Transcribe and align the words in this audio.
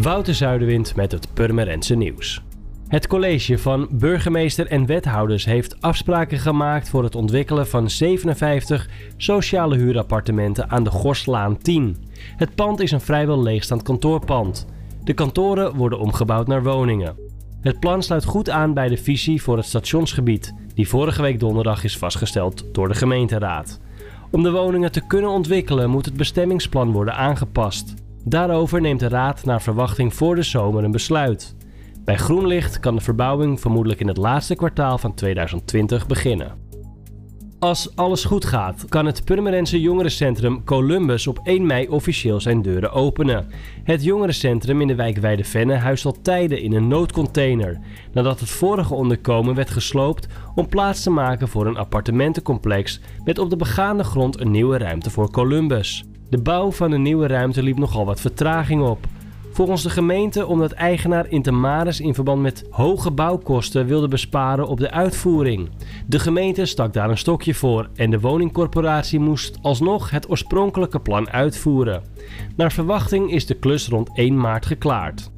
Wouter 0.00 0.34
Zuiderwind 0.34 0.96
met 0.96 1.12
het 1.12 1.28
Purmerendse 1.34 1.94
nieuws. 1.94 2.42
Het 2.88 3.06
college 3.06 3.58
van 3.58 3.88
burgemeester 3.90 4.66
en 4.66 4.86
wethouders 4.86 5.44
heeft 5.44 5.80
afspraken 5.80 6.38
gemaakt 6.38 6.88
voor 6.88 7.04
het 7.04 7.14
ontwikkelen 7.14 7.66
van 7.66 7.90
57 7.90 8.88
sociale 9.16 9.76
huurappartementen 9.76 10.70
aan 10.70 10.84
de 10.84 10.90
Gorslaan 10.90 11.58
10. 11.58 11.96
Het 12.36 12.54
pand 12.54 12.80
is 12.80 12.90
een 12.90 13.00
vrijwel 13.00 13.42
leegstaand 13.42 13.82
kantoorpand. 13.82 14.66
De 15.04 15.12
kantoren 15.12 15.76
worden 15.76 15.98
omgebouwd 15.98 16.46
naar 16.46 16.62
woningen. 16.62 17.16
Het 17.60 17.80
plan 17.80 18.02
sluit 18.02 18.24
goed 18.24 18.50
aan 18.50 18.74
bij 18.74 18.88
de 18.88 18.96
visie 18.96 19.42
voor 19.42 19.56
het 19.56 19.66
stationsgebied, 19.66 20.54
die 20.74 20.88
vorige 20.88 21.22
week 21.22 21.40
donderdag 21.40 21.84
is 21.84 21.98
vastgesteld 21.98 22.74
door 22.74 22.88
de 22.88 22.94
gemeenteraad. 22.94 23.80
Om 24.30 24.42
de 24.42 24.50
woningen 24.50 24.92
te 24.92 25.06
kunnen 25.06 25.30
ontwikkelen 25.30 25.90
moet 25.90 26.04
het 26.04 26.16
bestemmingsplan 26.16 26.92
worden 26.92 27.14
aangepast. 27.14 27.94
Daarover 28.24 28.80
neemt 28.80 29.00
de 29.00 29.08
Raad 29.08 29.44
naar 29.44 29.62
verwachting 29.62 30.14
voor 30.14 30.34
de 30.34 30.42
zomer 30.42 30.84
een 30.84 30.90
besluit. 30.90 31.56
Bij 32.04 32.16
groen 32.16 32.46
licht 32.46 32.80
kan 32.80 32.94
de 32.94 33.00
verbouwing 33.00 33.60
vermoedelijk 33.60 34.00
in 34.00 34.08
het 34.08 34.16
laatste 34.16 34.54
kwartaal 34.54 34.98
van 34.98 35.14
2020 35.14 36.06
beginnen. 36.06 36.70
Als 37.58 37.96
alles 37.96 38.24
goed 38.24 38.44
gaat, 38.44 38.84
kan 38.88 39.06
het 39.06 39.24
Purmerendse 39.24 39.80
jongerencentrum 39.80 40.64
Columbus 40.64 41.26
op 41.26 41.40
1 41.44 41.66
mei 41.66 41.88
officieel 41.88 42.40
zijn 42.40 42.62
deuren 42.62 42.92
openen. 42.92 43.46
Het 43.84 44.04
jongerencentrum 44.04 44.80
in 44.80 44.86
de 44.86 44.94
wijk 44.94 45.18
Weidevenne 45.18 45.74
huist 45.74 46.04
al 46.04 46.16
tijden 46.22 46.62
in 46.62 46.72
een 46.72 46.88
noodcontainer, 46.88 47.78
nadat 48.12 48.40
het 48.40 48.48
vorige 48.48 48.94
onderkomen 48.94 49.54
werd 49.54 49.70
gesloopt 49.70 50.26
om 50.54 50.68
plaats 50.68 51.02
te 51.02 51.10
maken 51.10 51.48
voor 51.48 51.66
een 51.66 51.76
appartementencomplex 51.76 53.00
met 53.24 53.38
op 53.38 53.50
de 53.50 53.56
begaande 53.56 54.04
grond 54.04 54.40
een 54.40 54.50
nieuwe 54.50 54.78
ruimte 54.78 55.10
voor 55.10 55.30
Columbus. 55.30 56.04
De 56.32 56.42
bouw 56.42 56.70
van 56.70 56.90
de 56.90 56.98
nieuwe 56.98 57.26
ruimte 57.26 57.62
liep 57.62 57.78
nogal 57.78 58.04
wat 58.04 58.20
vertraging 58.20 58.82
op. 58.82 59.06
Volgens 59.50 59.82
de 59.82 59.90
gemeente 59.90 60.46
omdat 60.46 60.72
eigenaar 60.72 61.28
Intermaris 61.28 62.00
in 62.00 62.14
verband 62.14 62.42
met 62.42 62.66
hoge 62.70 63.10
bouwkosten 63.10 63.86
wilde 63.86 64.08
besparen 64.08 64.66
op 64.66 64.78
de 64.78 64.90
uitvoering. 64.90 65.70
De 66.06 66.18
gemeente 66.18 66.64
stak 66.64 66.92
daar 66.92 67.10
een 67.10 67.18
stokje 67.18 67.54
voor 67.54 67.88
en 67.94 68.10
de 68.10 68.20
woningcorporatie 68.20 69.18
moest 69.18 69.58
alsnog 69.62 70.10
het 70.10 70.30
oorspronkelijke 70.30 71.00
plan 71.00 71.30
uitvoeren. 71.30 72.02
Naar 72.56 72.72
verwachting 72.72 73.32
is 73.32 73.46
de 73.46 73.54
klus 73.54 73.88
rond 73.88 74.10
1 74.14 74.40
maart 74.40 74.66
geklaard. 74.66 75.30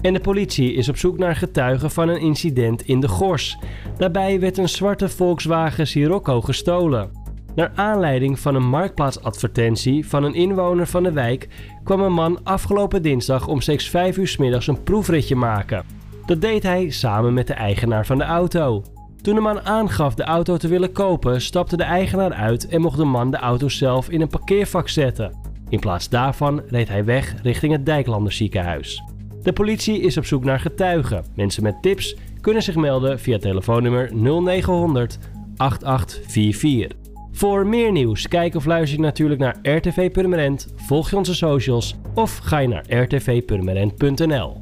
En 0.00 0.12
de 0.12 0.20
politie 0.20 0.72
is 0.72 0.88
op 0.88 0.96
zoek 0.96 1.18
naar 1.18 1.36
getuigen 1.36 1.90
van 1.90 2.08
een 2.08 2.20
incident 2.20 2.82
in 2.82 3.00
de 3.00 3.08
Gors. 3.08 3.58
Daarbij 3.96 4.40
werd 4.40 4.58
een 4.58 4.68
zwarte 4.68 5.08
Volkswagen 5.08 5.86
Sirocco 5.86 6.40
gestolen. 6.40 7.17
Naar 7.58 7.72
aanleiding 7.74 8.38
van 8.38 8.54
een 8.54 8.68
marktplaatsadvertentie 8.68 10.08
van 10.08 10.24
een 10.24 10.34
inwoner 10.34 10.86
van 10.86 11.02
de 11.02 11.12
wijk 11.12 11.48
kwam 11.84 12.00
een 12.00 12.12
man 12.12 12.40
afgelopen 12.44 13.02
dinsdag 13.02 13.46
om 13.46 13.60
steeds 13.60 13.88
5 13.88 14.16
uur 14.16 14.28
s 14.28 14.36
middags 14.36 14.66
een 14.66 14.82
proefritje 14.82 15.36
maken. 15.36 15.84
Dat 16.26 16.40
deed 16.40 16.62
hij 16.62 16.90
samen 16.90 17.34
met 17.34 17.46
de 17.46 17.52
eigenaar 17.52 18.06
van 18.06 18.18
de 18.18 18.24
auto. 18.24 18.82
Toen 19.22 19.34
de 19.34 19.40
man 19.40 19.60
aangaf 19.60 20.14
de 20.14 20.22
auto 20.22 20.56
te 20.56 20.68
willen 20.68 20.92
kopen, 20.92 21.40
stapte 21.40 21.76
de 21.76 21.82
eigenaar 21.82 22.32
uit 22.32 22.68
en 22.68 22.80
mocht 22.80 22.96
de 22.96 23.04
man 23.04 23.30
de 23.30 23.36
auto 23.36 23.68
zelf 23.68 24.10
in 24.10 24.20
een 24.20 24.28
parkeervak 24.28 24.88
zetten. 24.88 25.36
In 25.68 25.78
plaats 25.78 26.08
daarvan 26.08 26.62
reed 26.66 26.88
hij 26.88 27.04
weg 27.04 27.34
richting 27.42 27.72
het 27.72 27.86
Dijklander 27.86 28.32
ziekenhuis. 28.32 29.02
De 29.42 29.52
politie 29.52 30.00
is 30.00 30.16
op 30.16 30.24
zoek 30.24 30.44
naar 30.44 30.60
getuigen. 30.60 31.24
Mensen 31.34 31.62
met 31.62 31.82
tips 31.82 32.16
kunnen 32.40 32.62
zich 32.62 32.76
melden 32.76 33.20
via 33.20 33.38
telefoonnummer 33.38 34.10
0900 34.14 35.18
8844. 35.56 37.07
Voor 37.38 37.66
meer 37.66 37.92
nieuws, 37.92 38.28
kijk 38.28 38.54
of 38.54 38.64
luister 38.64 38.98
je 38.98 39.04
natuurlijk 39.04 39.40
naar 39.40 39.58
RTV 39.62 40.10
Purmerend, 40.10 40.72
volg 40.76 41.10
je 41.10 41.16
onze 41.16 41.34
socials 41.34 41.94
of 42.14 42.36
ga 42.36 42.58
je 42.58 42.68
naar 42.68 42.84
rtvpurmerend.nl. 42.88 44.60